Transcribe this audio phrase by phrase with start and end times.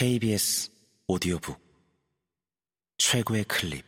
[0.00, 0.72] KBS
[1.08, 1.60] 오디오북
[2.96, 3.84] 최고의 클립.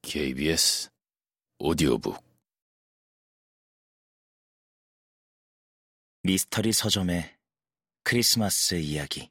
[0.00, 0.88] KBS
[1.58, 2.24] 오디오북.
[6.22, 7.36] 미스터리 서점의
[8.02, 9.30] 크리스마스 이야기.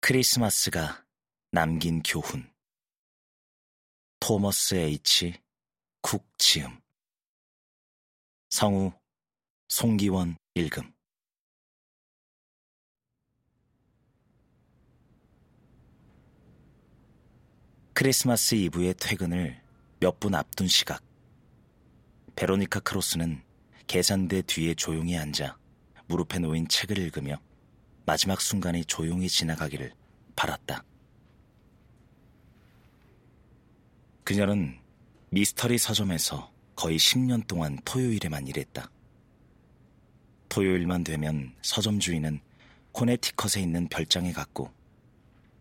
[0.00, 1.04] 크리스마스가
[1.50, 2.50] 남긴 교훈
[4.20, 5.32] 토머스 H.
[6.02, 6.78] 쿡 지음
[8.50, 8.92] 성우
[9.68, 10.92] 송기원 읽음
[17.94, 19.60] 크리스마스 이브의 퇴근을
[20.00, 21.02] 몇 분 앞둔 시각
[22.36, 23.42] 베로니카 크로스는
[23.86, 25.58] 계산대 뒤에 조용히 앉아
[26.06, 27.36] 무릎에 놓인 책을 읽으며
[28.06, 29.92] 마지막 순간이 조용히 지나가기를
[30.36, 30.84] 바랐다.
[34.30, 34.78] 그녀는
[35.30, 38.88] 미스터리 서점에서 거의 10년 동안 토요일에만 일했다.
[40.48, 42.38] 토요일만 되면 서점 주인은
[42.92, 44.70] 코네티컷에 있는 별장에 갔고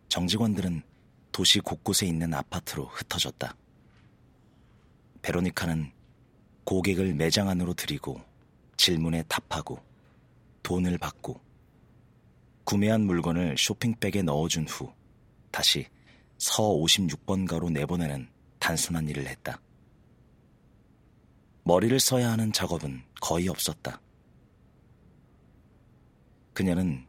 [0.10, 0.84] 정직원들은
[1.32, 3.56] 도시 곳곳에 있는 아파트로 흩어졌다.
[5.24, 5.92] 베로니카는
[6.64, 8.22] 고객을 매장 안으로 들이고
[8.78, 9.80] 질문에 답하고
[10.62, 11.42] 돈을 받고
[12.66, 14.94] 구매한 물건을 쇼핑백에 넣어준 후
[15.50, 15.88] 다시
[16.38, 18.30] 서 56번가로 내보내는
[18.60, 19.62] 단순한 일을 했다.
[21.64, 24.02] 머리를 써야 하는 작업은 거의 없었다.
[26.54, 27.06] 그녀는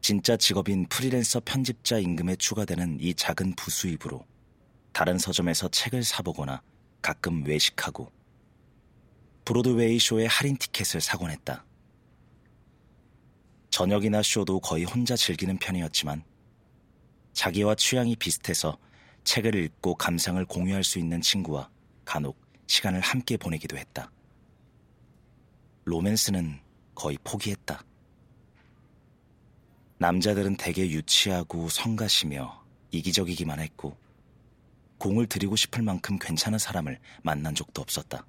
[0.00, 4.24] 진짜 직업인 프리랜서 편집자 임금에 추가되는 이 작은 부수입으로
[4.92, 6.62] 다른 서점에서 책을 사보거나
[7.02, 8.10] 가끔 외식하고
[9.44, 11.64] 브로드웨이 쇼의 할인 티켓을 사곤 했다.
[13.70, 16.22] 저녁이나 쇼도 거의 혼자 즐기는 편이었지만
[17.32, 18.78] 자기와 취향이 비슷해서
[19.24, 21.68] 책을 읽고 감상을 공유할 수 있는 친구와
[22.04, 24.10] 간혹 시간을 함께 보내기도 했다.
[25.84, 26.60] 로맨스는
[26.94, 27.84] 거의 포기했다.
[29.98, 33.96] 남자들은 대개 유치하고 성가시며 이기적이기만 했고
[34.98, 38.26] 공을 들이고 싶을 만큼 괜찮은 사람을 만난 적도 없었다.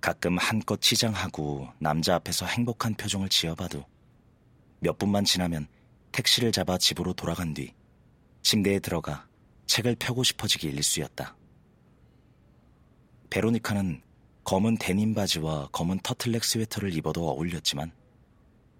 [0.00, 3.84] 가끔 한껏 치장하고 남자 앞에서 행복한 표정을 지어봐도
[4.80, 5.66] 몇 분만 지나면
[6.12, 7.72] 택시를 잡아 집으로 돌아간 뒤
[8.42, 9.26] 침대에 들어가
[9.66, 11.36] 책을 펴고 싶어지기 일쑤였다.
[13.30, 14.02] 베로니카는
[14.44, 17.92] 검은 데님 바지와 검은 터틀넥 스웨터를 입어도 어울렸지만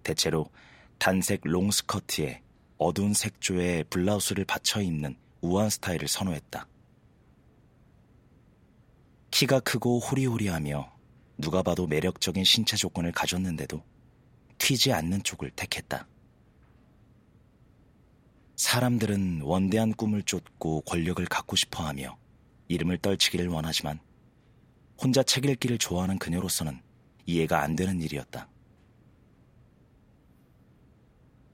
[0.01, 0.49] 대체로
[0.97, 2.41] 단색 롱 스커트에
[2.77, 6.67] 어두운 색조의 블라우스를 받쳐 입는 우아한 스타일을 선호했다.
[9.31, 10.91] 키가 크고 호리호리하며
[11.37, 13.83] 누가 봐도 매력적인 신체 조건을 가졌는데도
[14.57, 16.07] 튀지 않는 쪽을 택했다.
[18.59, 22.17] 사람들은 원대한 꿈을 쫓고 권력을 갖고 싶어 하며
[22.67, 24.01] 이름을 떨치기를 원하지만
[25.01, 26.81] 혼자 책 읽기를 좋아하는 그녀로서는
[27.25, 28.49] 이해가 안 되는 일이었다.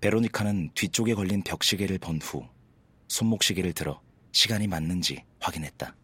[0.01, 2.43] 베로니카는 뒤쪽에 걸린 벽시계를 본 후
[3.07, 4.01] 손목시계를 들어
[4.31, 5.95] 시간이 맞는지 확인했다.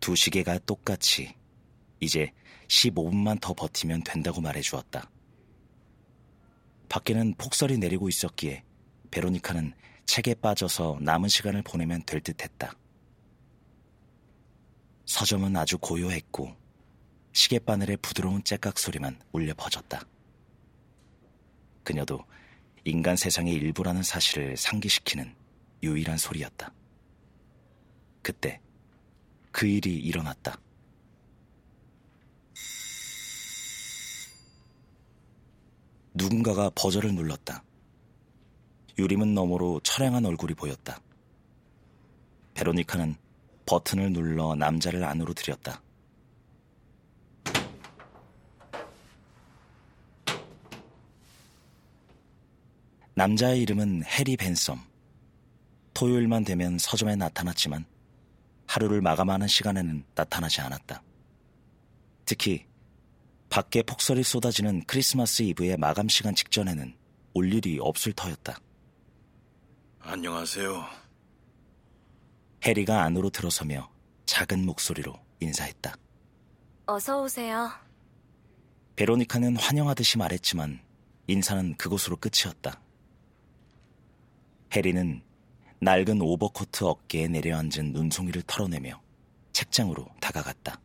[0.00, 1.36] 두 시계가 똑같이
[2.00, 2.32] 이제
[2.66, 5.08] 15분만 더 버티면 된다고 말해 주었다.
[6.88, 8.62] 밖에는 폭설이 내리고 있었기에
[9.10, 9.74] 베로니카는
[10.06, 12.72] 책에 빠져서 남은 시간을 보내면 될 듯했다.
[15.04, 16.54] 서점은 아주 고요했고
[17.32, 20.00] 시계바늘의 부드러운 째깍 소리만 울려 퍼졌다.
[21.84, 22.24] 그녀도
[22.84, 25.34] 인간 세상의 일부라는 사실을 상기시키는
[25.82, 26.72] 유일한 소리였다.
[28.22, 28.60] 그때
[29.52, 30.58] 그 일이 일어났다.
[36.16, 37.62] 누군가가 버저를 눌렀다.
[38.98, 40.98] 유리문 너머로 철량한 얼굴이 보였다.
[42.54, 43.16] 베로니카는
[43.66, 45.82] 버튼을 눌러 남자를 안으로 들였다.
[53.14, 54.78] 남자의 이름은 해리 벤썸.
[55.92, 57.84] 토요일만 되면 서점에 나타났지만
[58.66, 61.02] 하루를 마감하는 시간에는 나타나지 않았다.
[62.24, 62.66] 특히
[63.48, 66.94] 밖에 폭설이 쏟아지는 크리스마스 이브의 마감 시간 직전에는
[67.34, 68.58] 올 일이 없을 터였다.
[70.00, 70.84] 안녕하세요.
[72.64, 73.90] 해리가 안으로 들어서며
[74.26, 75.96] 작은 목소리로 인사했다.
[76.86, 77.70] 어서 오세요.
[78.96, 80.80] 베로니카는 환영하듯이 말했지만
[81.26, 82.80] 인사는 그곳으로 끝이었다.
[84.72, 85.22] 해리는
[85.80, 89.00] 낡은 오버코트 어깨에 내려앉은 눈송이를 털어내며
[89.52, 90.80] 책장으로 다가갔다.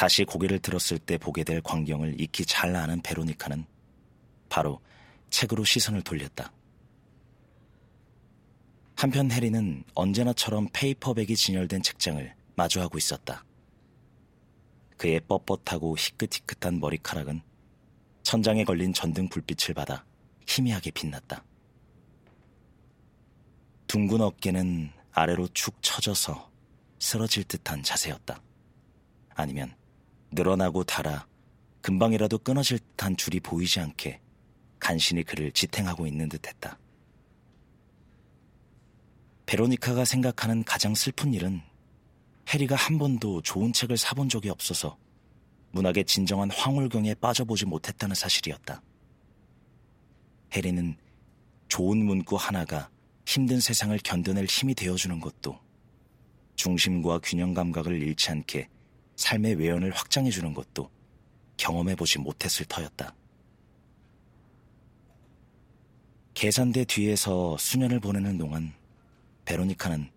[0.00, 3.66] 다시 고개를 들었을 때 보게 될 광경을 익히 잘 아는 베로니카는
[4.48, 4.80] 바로
[5.28, 6.50] 책으로 시선을 돌렸다.
[8.96, 13.44] 한편 해리는 언제나처럼 페이퍼백이 진열된 책장을 마주하고 있었다.
[14.96, 17.42] 그의 뻣뻣하고 희끗희끗한 머리카락은
[18.22, 20.06] 천장에 걸린 전등 불빛을 받아
[20.46, 21.44] 희미하게 빛났다.
[23.86, 26.50] 둥근 어깨는 아래로 축 처져서
[27.00, 28.40] 쓰러질 듯한 자세였다.
[29.34, 29.78] 아니면
[30.32, 31.26] 늘어나고 닳아
[31.82, 34.20] 금방이라도 끊어질 듯한 줄이 보이지 않게
[34.78, 36.78] 간신히 그를 지탱하고 있는 듯했다.
[39.46, 41.60] 베로니카가 생각하는 가장 슬픈 일은
[42.52, 44.96] 해리가 한 번도 좋은 책을 사본 적이 없어서
[45.72, 48.82] 문학의 진정한 황홀경에 빠져보지 못했다는 사실이었다.
[50.52, 50.96] 해리는
[51.68, 52.90] 좋은 문구 하나가
[53.26, 55.58] 힘든 세상을 견뎌낼 힘이 되어주는 것도
[56.56, 58.68] 중심과 균형 감각을 잃지 않게
[59.20, 60.90] 삶의 외연을 확장해 주는 것도
[61.58, 63.14] 경험해 보지 못했을 터였다.
[66.32, 68.72] 계산대 뒤에서 수년을 보내는 동안
[69.44, 70.10] 베로니카는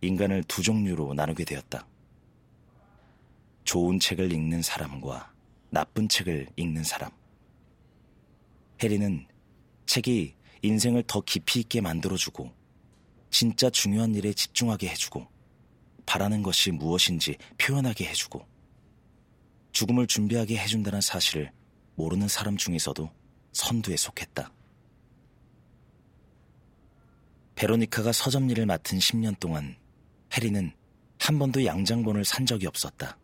[0.00, 1.86] 인간을 두 종류로 나누게 되었다.
[3.62, 5.32] 좋은 책을 읽는 사람과
[5.70, 7.12] 나쁜 책을 읽는 사람.
[8.82, 9.28] 해리는
[9.86, 12.52] 책이 인생을 더 깊이 있게 만들어주고
[13.30, 15.28] 진짜 중요한 일에 집중하게 해주고
[16.08, 18.42] 바라는 것이 무엇인지 표현하게 해주고
[19.72, 21.52] 죽음을 준비하게 해준다는 사실을
[21.96, 23.10] 모르는 사람 중에서도
[23.52, 24.50] 선두에 속했다.
[27.56, 29.76] 베로니카가 서점 일을 맡은 10년 동안
[30.32, 30.72] 해리는
[31.18, 33.18] 한 번도 양장본을 산 적이 없었다.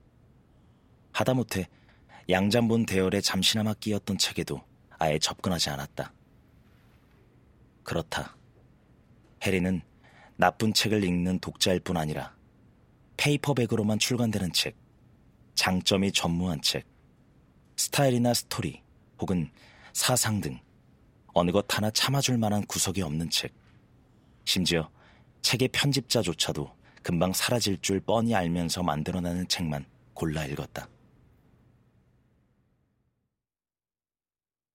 [1.12, 1.68] 하다못해
[2.28, 4.60] 양장본 대열에 잠시나마 끼었던 책에도
[4.98, 6.12] 아예 접근하지 않았다.
[7.82, 8.36] 그렇다.
[9.42, 9.80] 해리는
[10.36, 12.34] 나쁜 책을 읽는 독자일 뿐 아니라
[13.16, 14.76] 페이퍼백으로만 출간되는 책,
[15.54, 16.86] 장점이 전무한 책,
[17.76, 18.82] 스타일이나 스토리
[19.20, 19.50] 혹은
[19.92, 20.58] 사상 등
[21.32, 23.52] 어느 것 하나 참아줄 만한 구석이 없는 책,
[24.44, 24.90] 심지어
[25.42, 26.70] 책의 편집자조차도
[27.02, 29.84] 금방 사라질 줄 뻔히 알면서 만들어내는 책만
[30.14, 30.88] 골라 읽었다.